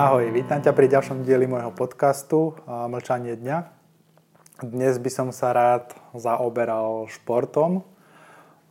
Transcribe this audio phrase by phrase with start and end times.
[0.00, 3.68] Ahoj, vítam ťa pri ďalšom dieli môjho podcastu Mlčanie dňa.
[4.64, 7.84] Dnes by som sa rád zaoberal športom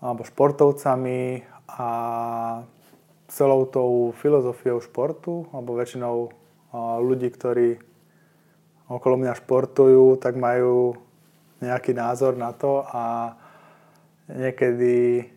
[0.02, 1.89] alebo športovcami a
[3.29, 6.34] celou tou filozofiou športu alebo väčšinou
[6.97, 7.77] ľudí, ktorí
[8.89, 10.98] okolo mňa športujú, tak majú
[11.61, 13.38] nejaký názor na to a
[14.34, 15.30] niekedy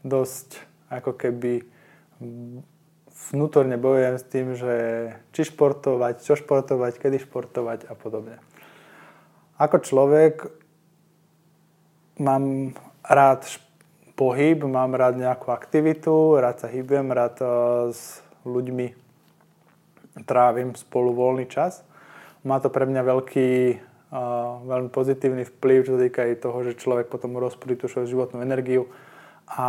[0.00, 0.56] dosť
[0.88, 1.68] ako keby
[3.30, 4.74] vnútorne bojujem s tým, že
[5.34, 8.38] či športovať, čo športovať, kedy športovať a podobne.
[9.56, 10.52] Ako človek
[12.20, 13.48] mám rád
[14.16, 17.48] pohyb, mám rád nejakú aktivitu, rád sa hýbem, rád uh,
[17.92, 18.92] s ľuďmi
[20.24, 21.84] trávim spolu voľný čas.
[22.46, 23.50] Má to pre mňa veľký,
[24.12, 28.40] uh, veľmi pozitívny vplyv, čo sa týka aj toho, že človek potom rozprúdi svoju životnú
[28.40, 28.88] energiu
[29.46, 29.68] a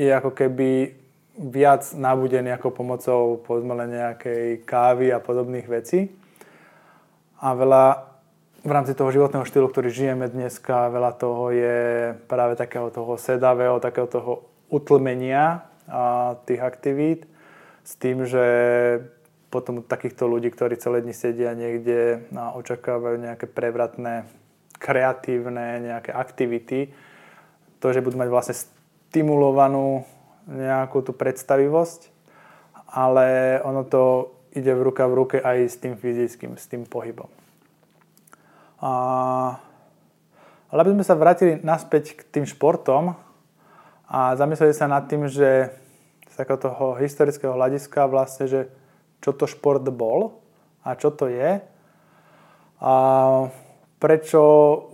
[0.00, 0.99] je ako keby
[1.40, 6.12] viac nabudený ako pomocou povedzme len nejakej kávy a podobných vecí.
[7.40, 7.84] A veľa
[8.60, 13.80] v rámci toho životného štýlu, ktorý žijeme dneska, veľa toho je práve takého toho sedavého,
[13.80, 17.24] takého toho utlmenia a tých aktivít
[17.80, 18.44] s tým, že
[19.48, 24.28] potom takýchto ľudí, ktorí celé dni sedia niekde a očakávajú nejaké prevratné,
[24.76, 26.92] kreatívne nejaké aktivity,
[27.80, 30.04] to, že budú mať vlastne stimulovanú
[30.50, 32.10] nejakú tú predstavivosť,
[32.90, 37.30] ale ono to ide v ruka v ruke aj s tým fyzickým, s tým pohybom.
[38.82, 38.92] A,
[40.74, 43.14] ale aby sme sa vrátili naspäť k tým športom
[44.10, 45.70] a zamysleli sa nad tým, že
[46.26, 48.60] z takého toho historického hľadiska vlastne, že
[49.22, 50.42] čo to šport bol
[50.82, 51.62] a čo to je.
[52.80, 52.92] A
[54.00, 54.40] prečo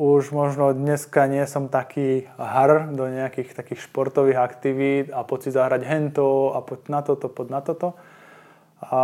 [0.03, 5.51] už možno dneska nie som taký har do nejakých takých športových aktivít a poď si
[5.55, 7.89] zahrať hento a poď na toto, poď na toto.
[8.83, 9.03] A,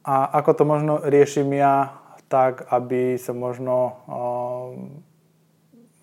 [0.00, 2.00] a ako to možno riešim ja
[2.32, 4.72] tak, aby som možno uh,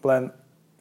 [0.05, 0.29] len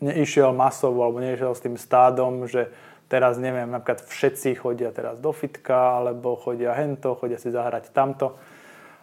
[0.04, 2.69] neišiel masovo alebo neišiel s tým stádom, že
[3.09, 8.37] teraz neviem, napríklad všetci chodia teraz do fitka alebo chodia hento, chodia si zahrať tamto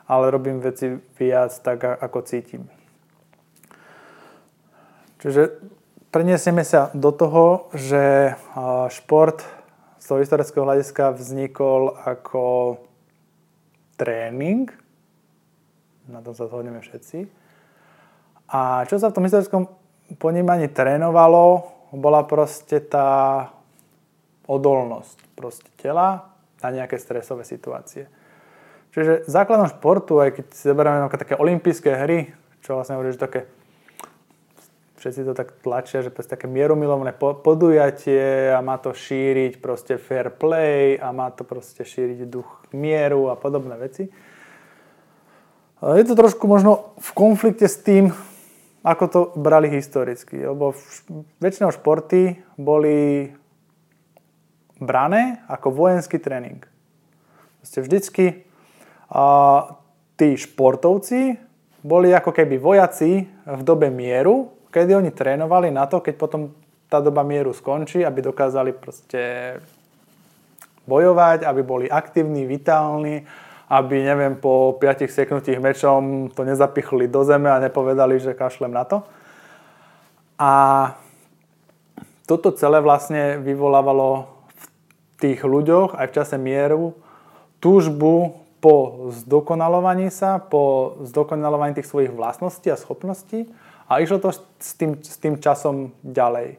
[0.05, 2.69] ale robím veci viac tak, ako cítim.
[5.21, 5.57] Čiže
[6.13, 8.38] preniesieme sa do toho, že
[8.94, 9.41] šport
[9.97, 12.77] z toho historického hľadiska vznikol ako
[13.97, 14.69] tréning.
[16.05, 17.25] Na tom sa zhodneme všetci.
[18.53, 19.65] A čo sa v tom historickom
[20.21, 23.49] ponímaní trénovalo, bola proste tá
[24.45, 26.29] odolnosť proste tela
[26.61, 28.05] na nejaké stresové situácie.
[28.91, 32.19] Čiže základom športu, aj keď si zoberieme také olympijské hry,
[32.62, 33.50] čo vlastne hovorí, že také
[35.06, 40.34] všetci to tak tlačia, že proste také mierumilovné podujatie a má to šíriť proste fair
[40.34, 44.09] play a má to proste šíriť duch mieru a podobné veci.
[45.85, 48.09] Je to trošku možno v konflikte s tým,
[48.81, 50.74] ako to brali historicky, lebo
[51.38, 53.29] väčšinou športy boli
[54.81, 56.66] brané ako vojenský tréning.
[57.62, 58.44] Vždycky
[60.15, 61.39] tí športovci
[61.85, 63.11] boli ako keby vojaci
[63.45, 66.51] v dobe mieru, kedy oni trénovali na to, keď potom
[66.91, 69.55] tá doba mieru skončí, aby dokázali proste
[70.85, 73.25] bojovať, aby boli aktívni, vitálni,
[73.65, 78.85] aby, neviem, po 5 seknutích mečom to nezapichli do zeme a nepovedali, že kašlem na
[78.85, 79.01] to.
[80.37, 80.53] A
[82.29, 84.63] toto celé vlastne vyvolávalo v
[85.17, 86.93] tých ľuďoch aj v čase mieru
[87.57, 93.45] túžbu po zdokonalovaní sa, po zdokonalovaní tých svojich vlastností a schopností
[93.85, 96.57] a išlo to s tým, s tým časom ďalej.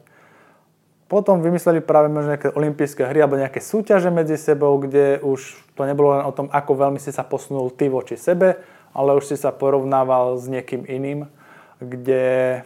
[1.11, 5.83] Potom vymysleli práve možno nejaké olympijské hry alebo nejaké súťaže medzi sebou, kde už to
[5.83, 8.55] nebolo len o tom, ako veľmi si sa posunul ty voči sebe,
[8.95, 11.27] ale už si sa porovnával s niekým iným,
[11.83, 12.63] kde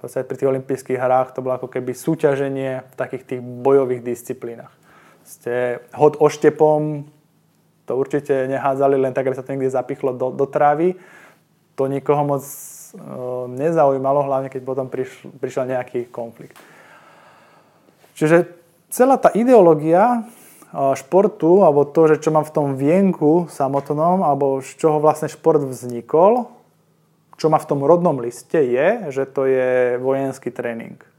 [0.00, 4.72] pri tých olympijských hrách to bolo ako keby súťaženie v takých tých bojových disciplínach.
[5.28, 7.04] Ste hod oštepom,
[7.86, 10.94] to určite nehádzali len tak, aby sa to niekde zapichlo do, do trávy.
[11.74, 12.94] To nikoho moc e,
[13.50, 16.54] nezaujímalo, hlavne keď potom prišl, prišiel nejaký konflikt.
[18.14, 18.46] Čiže
[18.92, 20.22] celá tá ideológia
[20.70, 25.26] e, športu, alebo to, že čo mám v tom vienku samotnom, alebo z čoho vlastne
[25.26, 26.46] šport vznikol,
[27.40, 31.09] čo má v tom rodnom liste je, že to je vojenský tréning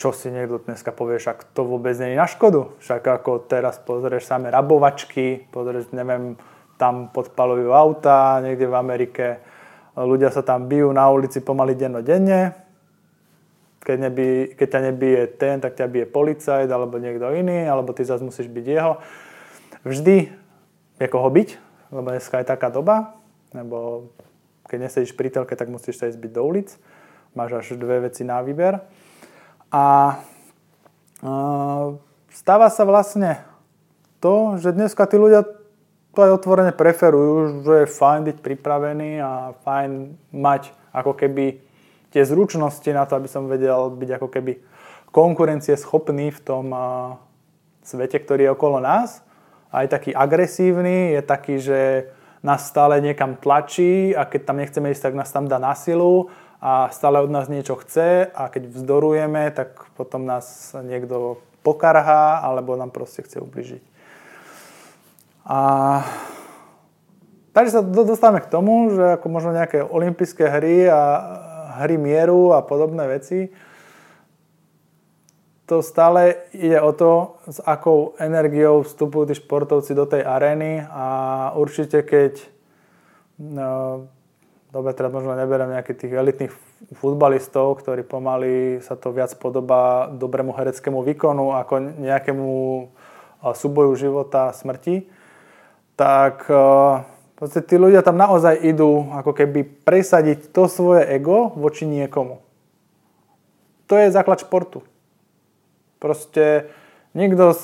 [0.00, 2.72] čo si niekto dneska povie, však to vôbec nie je na škodu.
[2.80, 6.40] Však ako teraz pozrieš samé rabovačky, pozrieš, neviem,
[6.80, 9.44] tam podpalujú auta niekde v Amerike,
[9.92, 12.56] ľudia sa tam bijú na ulici pomaly dennodenne.
[13.84, 14.26] Keď neby,
[14.56, 18.48] keď ťa nebije ten, tak ťa bije policajt alebo niekto iný, alebo ty zase musíš
[18.48, 18.96] byť jeho.
[19.84, 20.16] Vždy
[20.96, 21.48] je koho byť,
[21.92, 23.20] lebo dneska je taká doba,
[23.52, 24.08] lebo
[24.64, 26.72] keď nesedíš pri telke, tak musíš sa ísť byť do ulic.
[27.36, 28.80] Máš až dve veci na výber.
[29.70, 30.18] A
[32.34, 33.42] stáva sa vlastne
[34.18, 35.46] to, že dneska tí ľudia
[36.10, 41.62] to aj otvorene preferujú, že je fajn byť pripravený a fajn mať ako keby
[42.10, 44.58] tie zručnosti na to, aby som vedel byť ako keby
[45.14, 46.74] konkurencie schopný v tom
[47.86, 49.22] svete, ktorý je okolo nás.
[49.70, 52.10] Aj taký agresívny, je taký, že
[52.42, 56.26] nás stále niekam tlačí a keď tam nechceme ísť, tak nás tam dá na silu
[56.60, 62.76] a stále od nás niečo chce a keď vzdorujeme, tak potom nás niekto pokarhá alebo
[62.76, 63.82] nám proste chce ubližiť.
[65.48, 65.58] A
[67.56, 71.00] takže sa dostávame k tomu, že ako možno nejaké olympijské hry a
[71.80, 73.48] hry mieru a podobné veci,
[75.64, 81.06] to stále ide o to, s akou energiou vstupujú tí športovci do tej arény a
[81.54, 82.42] určite keď,
[83.38, 83.70] no,
[84.70, 86.52] dobre, teraz možno neberiem nejakých tých elitných
[86.96, 92.50] futbalistov, ktorí pomaly sa to viac podobá dobrému hereckému výkonu ako nejakému
[93.42, 95.06] súboju života a smrti,
[95.94, 96.48] tak
[97.40, 102.44] Proste tí ľudia tam naozaj idú ako keby presadiť to svoje ego voči niekomu.
[103.88, 104.84] To je základ športu.
[105.96, 106.68] Proste
[107.16, 107.56] nikto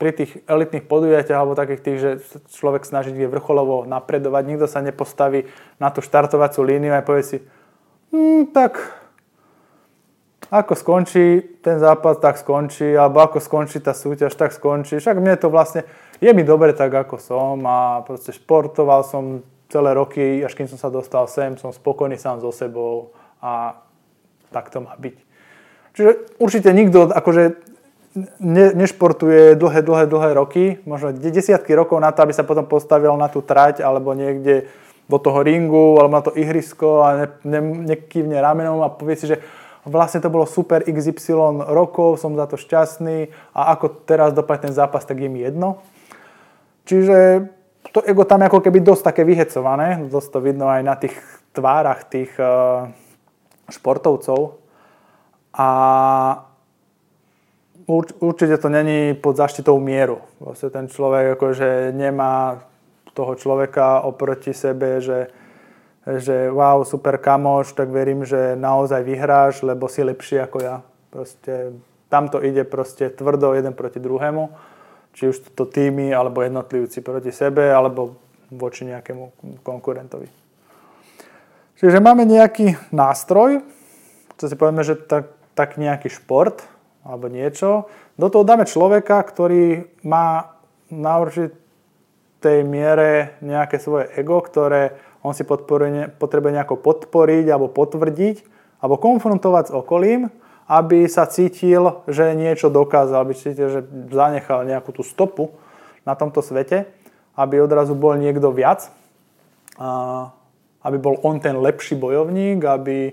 [0.00, 2.10] pri tých elitných podujatiach alebo takých tých, že
[2.56, 5.44] človek snaží je vrcholovo napredovať, nikto sa nepostaví
[5.76, 7.38] na tú štartovacú líniu a povie si,
[8.08, 8.80] hm, tak
[10.48, 14.98] ako skončí ten zápas, tak skončí, alebo ako skončí tá súťaž, tak skončí.
[14.98, 15.86] Však mne to vlastne,
[16.18, 20.80] je mi dobre tak, ako som a proste športoval som celé roky, až kým som
[20.80, 23.78] sa dostal sem, som spokojný sám so sebou a
[24.50, 25.16] tak to má byť.
[25.94, 26.10] Čiže
[26.42, 27.69] určite nikto akože
[28.40, 33.14] ne, nešportuje dlhé, dlhé, dlhé roky, možno desiatky rokov na to, aby sa potom postavil
[33.14, 34.66] na tú trať alebo niekde
[35.10, 37.60] do toho ringu alebo na to ihrisko a ne, ne,
[37.94, 39.42] nekývne ramenom a povie si, že
[39.86, 44.74] vlastne to bolo super XY rokov, som za to šťastný a ako teraz dopadne ten
[44.74, 45.82] zápas, tak je mi jedno.
[46.86, 47.48] Čiže
[47.90, 51.14] to ego tam je ako keby dosť také vyhecované, dosť to vidno aj na tých
[51.50, 52.86] tvárach tých uh,
[53.72, 54.60] športovcov.
[55.50, 55.68] A
[57.90, 60.22] urč, určite to není pod zaštitou mieru.
[60.38, 62.62] Vlastne ten človek akože nemá
[63.10, 65.26] toho človeka oproti sebe, že,
[66.06, 70.76] že wow, super kamoš, tak verím, že naozaj vyhráš, lebo si lepší ako ja.
[71.10, 71.74] Proste
[72.06, 74.70] tam to ide proste tvrdo jeden proti druhému
[75.14, 78.16] či už to týmy alebo jednotlivci proti sebe alebo
[78.50, 79.24] voči nejakému
[79.62, 80.28] konkurentovi.
[81.80, 83.64] Čiže máme nejaký nástroj,
[84.36, 86.60] čo si povieme, že tak, tak nejaký šport
[87.04, 87.88] alebo niečo.
[88.20, 90.56] Do toho dáme človeka, ktorý má
[90.92, 98.36] na určitej miere nejaké svoje ego, ktoré on si potrebuje nejako podporiť alebo potvrdiť
[98.80, 100.32] alebo konfrontovať s okolím
[100.70, 103.82] aby sa cítil, že niečo dokázal, aby cítil, že
[104.14, 105.50] zanechal nejakú tú stopu
[106.06, 106.86] na tomto svete,
[107.34, 108.86] aby odrazu bol niekto viac,
[110.86, 113.10] aby bol on ten lepší bojovník, aby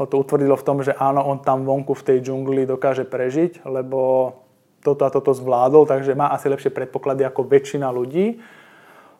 [0.00, 3.68] ho to utvrdilo v tom, že áno, on tam vonku v tej džungli dokáže prežiť,
[3.68, 4.32] lebo
[4.80, 8.40] toto a toto zvládol, takže má asi lepšie predpoklady ako väčšina ľudí.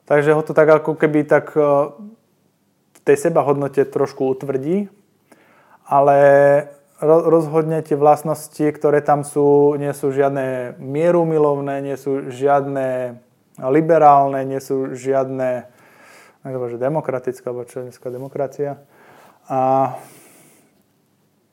[0.09, 1.61] Takže ho to tak ako keby tak e,
[2.97, 4.88] v tej sebahodnote trošku utvrdí.
[5.85, 6.19] Ale
[7.05, 13.21] rozhodne tie vlastnosti, ktoré tam sú, nie sú žiadne mierumilovné, nie sú žiadne
[13.61, 15.69] liberálne, nie sú žiadne
[16.40, 18.81] že demokratické, alebo čo je dneska demokracia.
[19.45, 19.93] A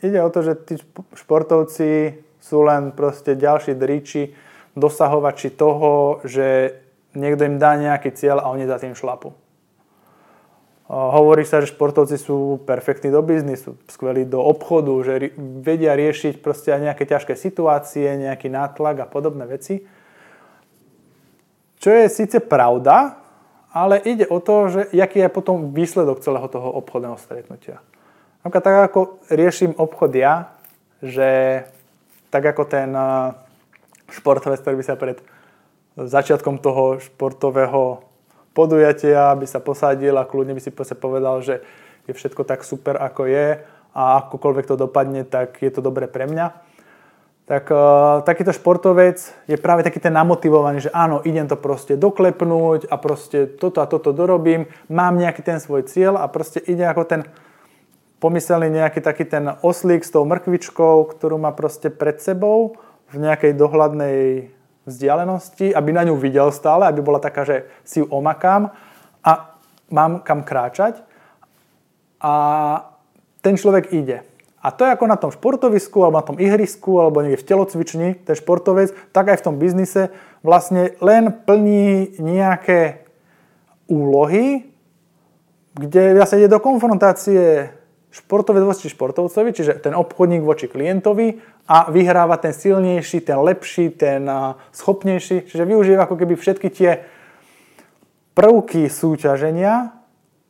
[0.02, 0.76] ide o to, že tí
[1.18, 4.34] športovci sú len proste ďalší driči,
[4.78, 6.78] dosahovači toho, že
[7.18, 9.34] niekto im dá nejaký cieľ a oni za tým šlapu.
[10.88, 16.72] Hovorí sa, že športovci sú perfektní do biznisu, skvelí do obchodu, že vedia riešiť proste
[16.72, 19.84] aj nejaké ťažké situácie, nejaký nátlak a podobné veci.
[21.84, 23.20] Čo je síce pravda,
[23.76, 27.84] ale ide o to, že aký je potom výsledok celého toho obchodného stretnutia.
[28.48, 30.56] Napríklad tak ako riešim obchod ja,
[31.04, 31.68] že
[32.32, 32.96] tak ako ten
[34.08, 35.20] športovec, ktorý by sa pred
[36.00, 38.08] začiatkom toho športového
[38.56, 41.60] podujatia, aby sa posadil a kľudne by si povedal, že
[42.08, 43.60] je všetko tak super, ako je
[43.92, 46.48] a akokoľvek to dopadne, tak je to dobre pre mňa.
[47.52, 52.88] Tak uh, takýto športovec je práve taký ten namotivovaný, že áno, idem to proste doklepnúť
[52.88, 57.04] a proste toto a toto dorobím, mám nejaký ten svoj cieľ a proste ide ako
[57.04, 57.28] ten
[58.18, 62.78] pomyselný nejaký taký ten oslík s tou mrkvičkou, ktorú má proste pred sebou
[63.14, 64.50] v nejakej dohľadnej
[64.88, 68.72] vzdialenosti, aby na ňu videl stále, aby bola taká, že si ju omakám
[69.22, 69.32] a
[69.92, 71.04] mám kam kráčať.
[72.18, 72.34] A
[73.46, 74.26] ten človek ide.
[74.58, 78.10] A to je ako na tom športovisku, alebo na tom ihrisku, alebo niekde v telocvični,
[78.26, 80.10] ten športovec, tak aj v tom biznise
[80.42, 83.06] vlastne len plní nejaké
[83.86, 84.68] úlohy,
[85.78, 87.70] kde sa ide do konfrontácie
[88.12, 91.38] športovec voči športovcovi, čiže ten obchodník voči klientovi
[91.68, 94.26] a vyhráva ten silnejší, ten lepší, ten
[94.72, 95.46] schopnejší.
[95.46, 97.04] Čiže využíva ako keby všetky tie
[98.34, 99.92] prvky súťaženia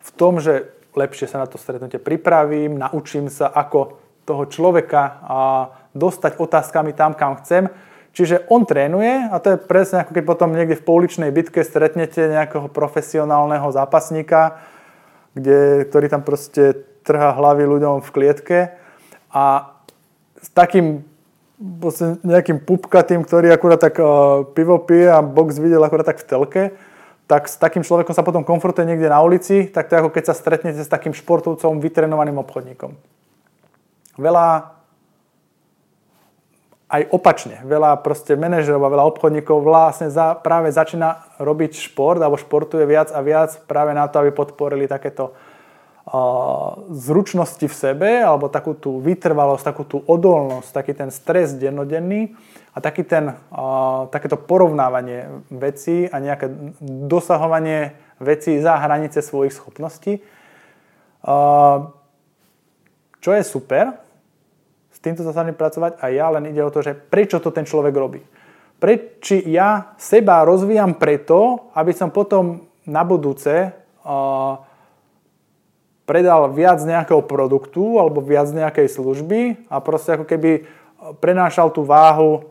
[0.04, 3.98] v tom, že lepšie sa na to stretnutie pripravím, naučím sa, ako
[4.28, 5.24] toho človeka
[5.96, 7.72] dostať otázkami tam, kam chcem.
[8.18, 12.34] Čiže on trénuje a to je presne ako keď potom niekde v pouličnej bitke stretnete
[12.34, 14.58] nejakého profesionálneho zápasníka,
[15.38, 18.60] kde, ktorý tam proste trhá hlavy ľuďom v klietke
[19.32, 19.72] a
[20.44, 21.08] s takým
[22.22, 26.64] nejakým pupkatým, ktorý akurát tak uh, pivo pije a box videl akurát tak v telke,
[27.26, 30.24] tak s takým človekom sa potom konfrontuje niekde na ulici, tak to je ako keď
[30.30, 32.94] sa stretnete s takým športovcom, vytrenovaným obchodníkom.
[34.22, 34.78] Veľa
[36.88, 42.40] aj opačne, veľa proste manažerov a veľa obchodníkov vlastne za, práve začína robiť šport alebo
[42.40, 45.36] športuje viac a viac práve na to, aby podporili takéto
[46.88, 52.32] zručnosti v sebe, alebo takú tú vytrvalosť, takú tú odolnosť, taký ten stres dennodenný
[52.72, 53.36] a taký ten,
[54.08, 56.48] takéto porovnávanie vecí a nejaké
[56.80, 60.24] dosahovanie vecí za hranice svojich schopností.
[63.20, 64.00] Čo je super,
[64.88, 67.68] s týmto sa snažím pracovať a ja len ide o to, že prečo to ten
[67.68, 68.24] človek robí.
[68.80, 74.67] Prečo ja seba rozvíjam preto, aby som potom na budúce uh,
[76.08, 80.64] predal viac nejakého produktu alebo viac nejakej služby a proste ako keby
[81.20, 82.48] prenášal tú váhu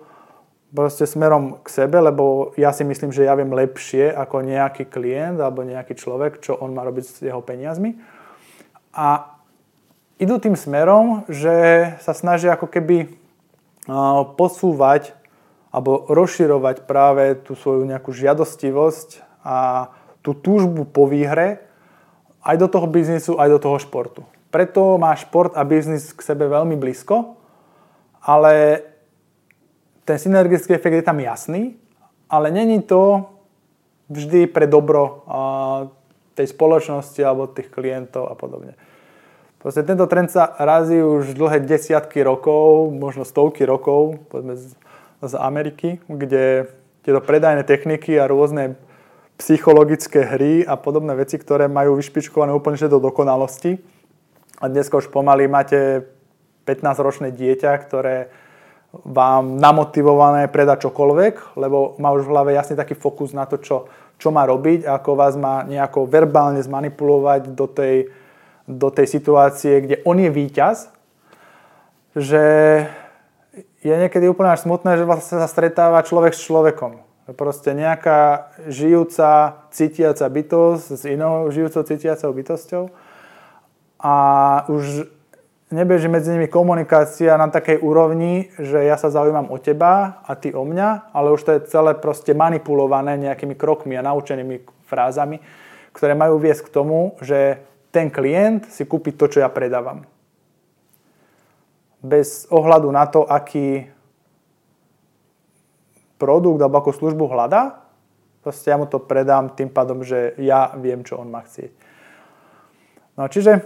[0.76, 5.40] proste smerom k sebe, lebo ja si myslím, že ja viem lepšie ako nejaký klient
[5.40, 7.96] alebo nejaký človek, čo on má robiť s jeho peniazmi.
[8.92, 9.40] A
[10.20, 13.08] idú tým smerom, že sa snažia ako keby
[14.36, 15.16] posúvať
[15.72, 19.88] alebo rozširovať práve tú svoju nejakú žiadostivosť a
[20.20, 21.65] tú túžbu po výhre
[22.46, 24.22] aj do toho biznisu, aj do toho športu.
[24.54, 27.34] Preto má šport a biznis k sebe veľmi blízko,
[28.22, 28.86] ale
[30.06, 31.74] ten synergický efekt je tam jasný,
[32.30, 33.26] ale není to
[34.06, 35.26] vždy pre dobro
[36.38, 38.78] tej spoločnosti alebo tých klientov a podobne.
[39.58, 44.78] Proste tento trend sa razí už dlhé desiatky rokov, možno stovky rokov, povedzme z,
[45.26, 46.70] z Ameriky, kde
[47.02, 48.78] tieto predajné techniky a rôzne
[49.36, 53.76] psychologické hry a podobné veci, ktoré majú vyšpičkované úplne do dokonalosti.
[54.56, 56.08] A dnes už pomaly máte
[56.64, 58.32] 15-ročné dieťa, ktoré
[59.04, 63.92] vám namotivované predať čokoľvek, lebo má už v hlave jasne taký fokus na to, čo,
[64.16, 68.08] čo má robiť, ako vás má nejako verbálne zmanipulovať do tej,
[68.64, 70.88] do tej situácie, kde on je víťaz,
[72.16, 72.44] že
[73.84, 79.64] je niekedy úplne až smutné, že vlastne sa stretáva človek s človekom proste nejaká žijúca,
[79.74, 82.84] cítiaca bytosť s inou žijúcou, cítiacou bytosťou
[83.98, 84.14] a
[84.70, 85.10] už
[85.74, 90.54] nebeží medzi nimi komunikácia na takej úrovni, že ja sa zaujímam o teba a ty
[90.54, 95.42] o mňa, ale už to je celé proste manipulované nejakými krokmi a naučenými frázami,
[95.90, 97.58] ktoré majú viesť k tomu, že
[97.90, 100.06] ten klient si kúpi to, čo ja predávam.
[102.06, 103.95] Bez ohľadu na to, aký
[106.16, 107.84] produkt alebo ako službu hľadá,
[108.40, 111.72] proste ja mu to predám tým pádom, že ja viem, čo on má chcieť.
[113.16, 113.64] No čiže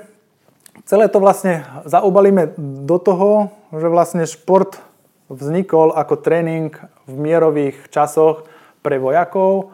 [0.87, 2.55] celé to vlastne zaobalíme
[2.87, 4.79] do toho, že vlastne šport
[5.31, 6.75] vznikol ako tréning
[7.07, 8.47] v mierových časoch
[8.83, 9.71] pre vojakov,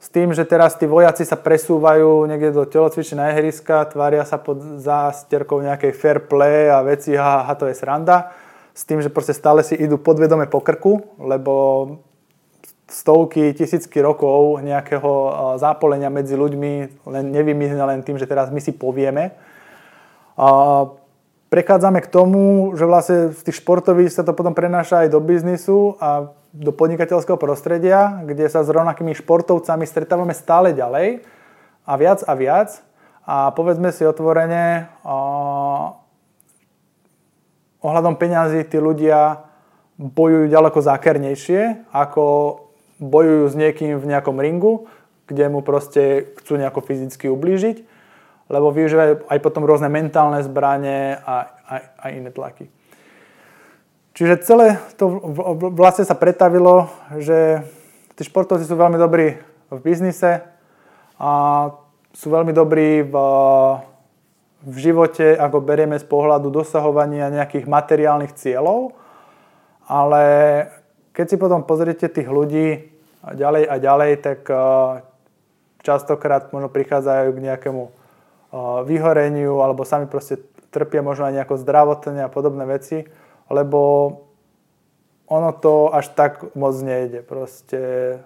[0.00, 4.80] s tým, že teraz tí vojaci sa presúvajú niekde do telocvičnej ihriska, tvária sa pod
[4.80, 8.32] zásterkou nejakej fair play a veci, ha, to je sranda.
[8.72, 11.52] S tým, že proste stále si idú podvedome po krku, lebo
[12.90, 15.10] stovky, tisícky rokov nejakého
[15.56, 16.72] zápolenia medzi ľuďmi
[17.06, 19.32] len nevymizne len tým, že teraz my si povieme.
[20.34, 20.48] A
[21.48, 25.94] prechádzame k tomu, že vlastne z tých športových sa to potom prenáša aj do biznisu
[26.02, 31.22] a do podnikateľského prostredia, kde sa s rovnakými športovcami stretávame stále ďalej
[31.86, 32.82] a viac a viac.
[33.22, 34.90] A povedzme si otvorene,
[37.78, 39.46] ohľadom peňazí tí ľudia
[40.00, 42.24] bojujú ďaleko zákernejšie ako
[43.00, 44.86] bojujú s niekým v nejakom ringu,
[45.24, 47.76] kde mu proste chcú nejako fyzicky ublížiť,
[48.52, 52.68] lebo využívajú aj potom rôzne mentálne zbranie a, a, a iné tlaky.
[54.12, 55.08] Čiže celé to
[55.72, 57.64] vlastne sa pretavilo, že
[58.18, 59.38] tí športovci sú veľmi dobrí
[59.70, 60.44] v biznise
[61.16, 61.30] a
[62.10, 63.14] sú veľmi dobrí v,
[64.66, 68.98] v živote, ako berieme z pohľadu dosahovania nejakých materiálnych cieľov,
[69.86, 70.22] ale
[71.14, 72.89] keď si potom pozriete tých ľudí
[73.24, 74.40] ďalej a ďalej, tak
[75.80, 77.82] častokrát možno prichádzajú k nejakému
[78.84, 83.06] vyhoreniu alebo sami proste trpia možno aj nejako zdravotné a podobné veci,
[83.50, 83.80] lebo
[85.30, 87.22] ono to až tak moc nejde.
[87.22, 87.78] Proste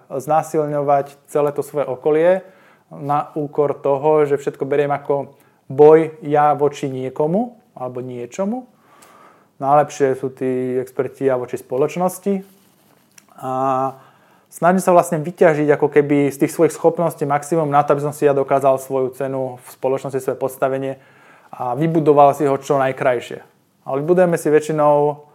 [0.09, 2.41] znásilňovať celé to svoje okolie
[2.89, 5.37] na úkor toho, že všetko beriem ako
[5.69, 8.69] boj ja voči niekomu alebo niečomu.
[9.57, 12.45] Najlepšie sú tí experti ja voči spoločnosti.
[13.41, 13.53] A
[14.49, 18.13] snažím sa vlastne vyťažiť ako keby z tých svojich schopností maximum na to, aby som
[18.15, 21.01] si ja dokázal svoju cenu v spoločnosti, svoje postavenie
[21.51, 23.39] a vybudoval si ho čo najkrajšie.
[23.85, 25.25] Ale vybudujeme si väčšinou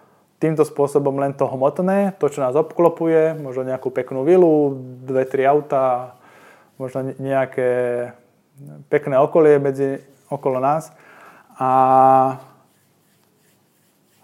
[0.41, 4.73] týmto spôsobom len to hmotné, to, čo nás obklopuje, možno nejakú peknú vilu,
[5.05, 6.17] dve, tri auta,
[6.81, 7.71] možno nejaké
[8.89, 10.01] pekné okolie medzi,
[10.33, 10.97] okolo nás.
[11.61, 11.71] A,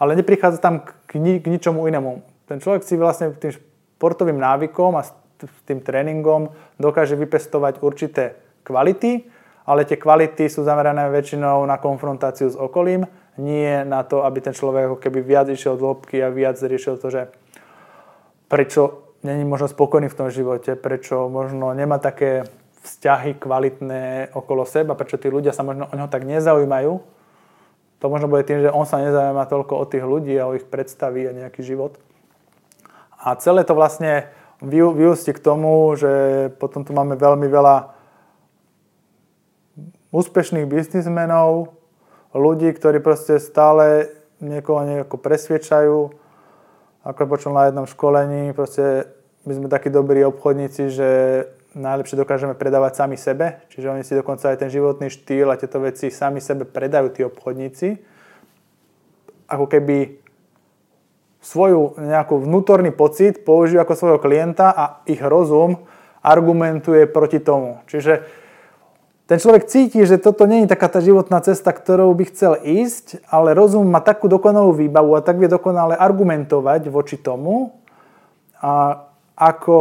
[0.01, 2.25] ale neprichádza tam k, ni, k ničomu inému.
[2.49, 3.53] Ten človek si vlastne tým
[3.97, 5.13] športovým návykom a s
[5.65, 9.25] tým tréningom dokáže vypestovať určité kvality,
[9.65, 14.57] ale tie kvality sú zamerané väčšinou na konfrontáciu s okolím, nie na to, aby ten
[14.57, 17.29] človek keby viac išiel do hĺbky a viac riešil to, že
[18.49, 22.47] prečo není možno spokojný v tom živote, prečo možno nemá také
[22.87, 26.93] vzťahy kvalitné okolo seba, prečo tí ľudia sa možno o neho tak nezaujímajú.
[27.99, 30.69] To možno bude tým, že on sa nezaujíma toľko o tých ľudí a o ich
[30.69, 31.99] predstavy a nejaký život.
[33.27, 34.31] A celé to vlastne
[34.63, 37.91] vyústi k tomu, že potom tu máme veľmi veľa
[40.15, 41.75] úspešných biznismenov,
[42.31, 46.15] ľudí, ktorí proste stále niekoho nejako presviečajú.
[47.03, 49.11] Ako počul na jednom školení, proste
[49.43, 51.09] my sme takí dobrí obchodníci, že
[51.75, 55.83] najlepšie dokážeme predávať sami sebe, čiže oni si dokonca aj ten životný štýl a tieto
[55.83, 57.89] veci sami sebe predajú tí obchodníci.
[59.47, 60.26] Ako keby
[61.47, 65.87] svoju nejakú vnútorný pocit použijú ako svojho klienta a ich rozum
[66.19, 67.79] argumentuje proti tomu.
[67.87, 68.27] Čiže
[69.31, 73.23] ten človek cíti, že toto nie je taká tá životná cesta, ktorou by chcel ísť,
[73.31, 77.75] ale rozum má takú dokonalú výbavu a tak vie dokonale argumentovať voči tomu,
[78.63, 79.05] a
[79.37, 79.79] ako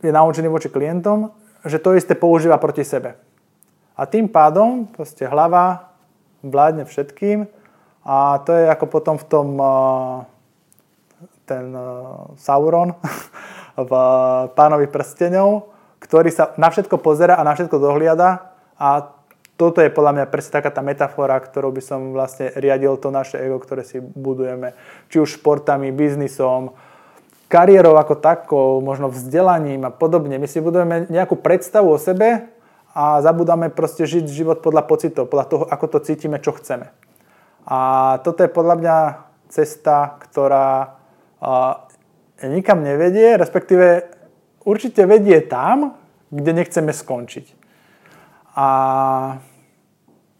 [0.00, 1.30] je naučený voči klientom,
[1.62, 3.20] že to isté používa proti sebe.
[3.94, 5.92] A tým pádom proste hlava
[6.40, 7.44] vládne všetkým
[8.00, 9.48] a to je ako potom v tom
[11.50, 11.74] ten
[12.38, 12.94] Sauron
[13.90, 13.92] v
[14.54, 19.18] Pánovi prstenov, ktorý sa na všetko pozera a na všetko dohliada a
[19.60, 23.36] toto je podľa mňa presne taká tá metafora, ktorou by som vlastne riadil to naše
[23.36, 24.72] ego, ktoré si budujeme.
[25.12, 26.72] Či už športami, biznisom,
[27.52, 30.40] kariérou ako takou, možno vzdelaním a podobne.
[30.40, 32.48] My si budujeme nejakú predstavu o sebe
[32.96, 36.88] a zabudáme proste žiť život podľa pocitov, podľa toho, ako to cítime, čo chceme.
[37.68, 37.78] A
[38.24, 38.96] toto je podľa mňa
[39.52, 40.99] cesta, ktorá
[42.42, 44.04] nikam nevedie, respektíve
[44.64, 45.96] určite vedie tam,
[46.30, 47.46] kde nechceme skončiť.
[48.56, 48.66] A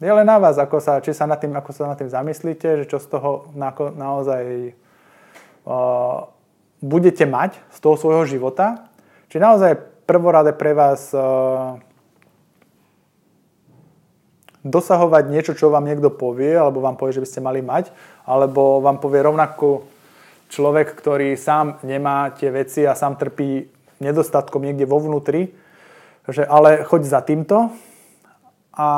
[0.00, 2.84] je len na vás, ako sa, či sa nad tým, ako sa nad tým zamyslíte,
[2.84, 4.72] že čo z toho na, naozaj
[5.68, 6.24] uh,
[6.80, 8.88] budete mať z toho svojho života.
[9.28, 9.76] Či naozaj
[10.08, 11.76] prvorade pre vás uh,
[14.64, 17.92] dosahovať niečo, čo vám niekto povie, alebo vám povie, že by ste mali mať,
[18.24, 19.84] alebo vám povie rovnako
[20.50, 23.70] človek, ktorý sám nemá tie veci a sám trpí
[24.02, 25.54] nedostatkom niekde vo vnútri,
[26.26, 27.70] že ale choď za týmto
[28.74, 28.88] a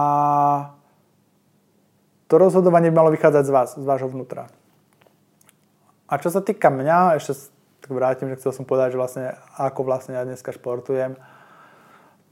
[2.27, 4.49] to rozhodovanie by malo vychádzať z vás, z vášho vnútra.
[6.09, 7.53] A čo sa týka mňa, ešte
[7.85, 9.25] tak vrátim, že chcel som povedať, že vlastne
[9.61, 11.19] ako vlastne ja dneska športujem,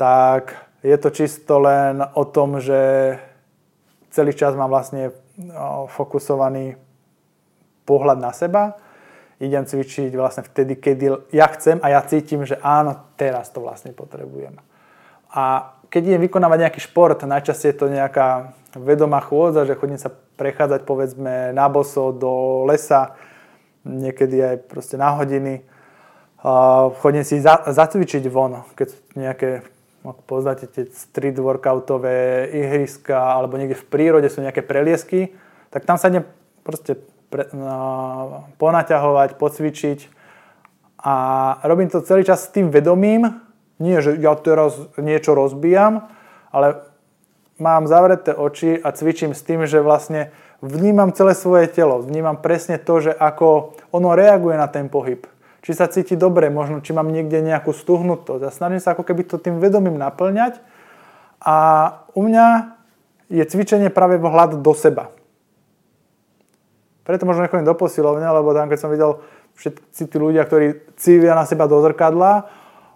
[0.01, 2.81] tak je to čisto len o tom, že
[4.09, 5.13] celý čas mám vlastne
[5.93, 6.81] fokusovaný
[7.85, 8.81] pohľad na seba
[9.41, 13.97] idem cvičiť vlastne vtedy, kedy ja chcem a ja cítim, že áno, teraz to vlastne
[13.97, 14.61] potrebujem.
[15.33, 20.13] A keď idem vykonávať nejaký šport, najčastejšie je to nejaká vedomá chôdza, že chodím sa
[20.13, 23.17] prechádzať povedzme na boso do lesa,
[23.83, 25.65] niekedy aj proste na hodiny.
[27.01, 29.51] chodím si za, zacvičiť von, keď nejaké
[30.01, 35.37] ako poznáte tie street workoutové ihriska alebo niekde v prírode sú nejaké preliesky,
[35.69, 36.25] tak tam sa idem
[36.65, 36.97] proste
[37.31, 39.99] pre, no, ponaťahovať, pocvičiť.
[41.01, 41.15] A
[41.65, 43.41] robím to celý čas s tým vedomím,
[43.81, 46.13] nie, že ja teraz niečo rozbijam,
[46.53, 46.85] ale
[47.57, 50.29] mám zavreté oči a cvičím s tým, že vlastne
[50.61, 55.25] vnímam celé svoje telo, vnímam presne to, že ako ono reaguje na ten pohyb.
[55.61, 58.43] Či sa cíti dobre, možno či mám niekde nejakú stuhnutosť.
[58.45, 60.57] A snažím sa ako keby to tým vedomím naplňať.
[61.41, 61.57] A
[62.17, 62.77] u mňa
[63.29, 65.13] je cvičenie práve vhľad do seba.
[67.05, 69.21] Preto možno nechodím do posilovne, lebo tam keď som videl
[69.57, 72.49] všetci tí ľudia, ktorí cívia na seba do zrkadla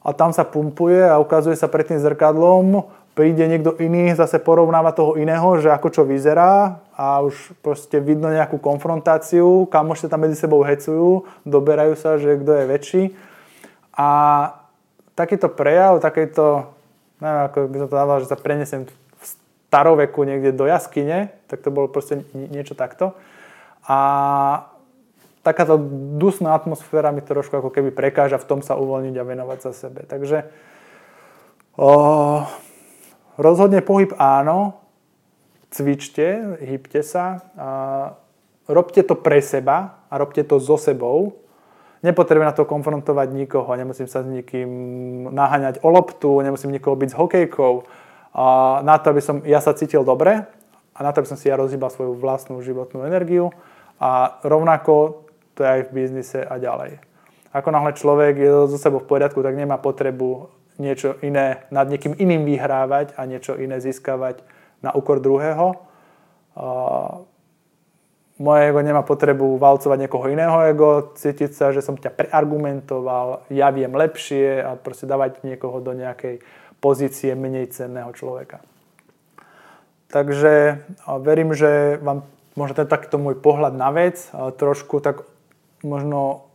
[0.04, 4.90] a tam sa pumpuje a ukazuje sa pred tým zrkadlom, príde niekto iný, zase porovnáva
[4.90, 10.26] toho iného, že ako čo vyzerá a už proste vidno nejakú konfrontáciu, kamoši sa tam
[10.26, 13.02] medzi sebou hecujú, doberajú sa, že kto je väčší.
[13.94, 14.08] A
[15.14, 16.74] takýto prejav, takýto,
[17.22, 19.24] neviem, ako by som to dával, že sa prenesem v
[19.70, 23.14] staroveku niekde do jaskyne, tak to bolo proste niečo takto.
[23.84, 23.98] A
[25.44, 25.76] takáto
[26.16, 30.08] dusná atmosféra mi trošku ako keby prekáža v tom sa uvoľniť a venovať sa sebe.
[30.08, 30.48] Takže
[31.76, 31.90] o,
[33.34, 34.78] Rozhodne pohyb áno,
[35.74, 37.68] cvičte, hýbte sa, a
[38.70, 41.42] robte to pre seba a robte to so sebou.
[42.06, 44.70] Nepotrebujem na to konfrontovať nikoho, nemusím sa s nikým
[45.34, 47.74] naháňať o loptu, nemusím nikoho byť s hokejkou.
[48.38, 48.44] A
[48.86, 50.46] na to, aby som ja sa cítil dobre
[50.94, 53.50] a na to, aby som si ja rozhýbal svoju vlastnú životnú energiu
[54.00, 56.98] a rovnako to je aj v biznise a ďalej.
[57.54, 60.50] Ako náhle človek je so sebou v poriadku, tak nemá potrebu
[60.82, 64.42] niečo iné, nad niekým iným vyhrávať a niečo iné získavať
[64.82, 65.78] na úkor druhého.
[68.34, 73.70] Moje ego nemá potrebu valcovať niekoho iného ego, cítiť sa, že som ťa preargumentoval, ja
[73.70, 76.42] viem lepšie a proste dávať niekoho do nejakej
[76.82, 78.58] pozície menej cenného človeka.
[80.10, 80.82] Takže
[81.22, 85.26] verím, že vám možno ten takýto môj pohľad na vec trošku tak
[85.82, 86.48] možno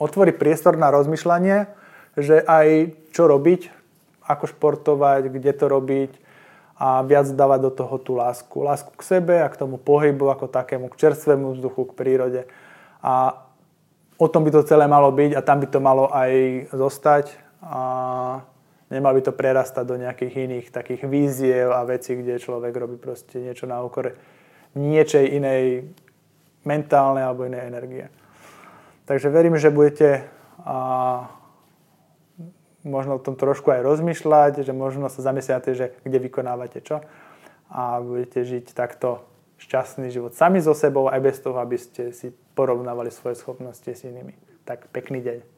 [0.00, 1.70] otvorí priestor na rozmýšľanie,
[2.18, 3.70] že aj čo robiť,
[4.24, 6.12] ako športovať, kde to robiť
[6.74, 8.56] a viac dávať do toho tú lásku.
[8.58, 12.42] Lásku k sebe a k tomu pohybu ako takému, k čerstvému vzduchu, k prírode.
[12.98, 13.46] A
[14.18, 16.32] o tom by to celé malo byť a tam by to malo aj
[16.74, 17.30] zostať
[17.62, 17.82] a
[18.90, 23.38] nemal by to prerastať do nejakých iných takých víziev a vecí, kde človek robí proste
[23.38, 24.18] niečo na okore
[24.74, 25.88] niečej inej
[26.66, 28.06] mentálnej alebo inej energie.
[29.04, 30.26] Takže verím, že budete
[30.64, 31.28] a
[32.84, 37.00] možno o tom trošku aj rozmýšľať, že možno sa zamyslíte, že kde vykonávate čo
[37.68, 39.24] a budete žiť takto
[39.60, 44.04] šťastný život sami so sebou aj bez toho, aby ste si porovnávali svoje schopnosti s
[44.04, 44.36] inými.
[44.68, 45.53] Tak pekný deň.